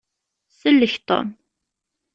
[0.59, 1.27] Sellek Tom!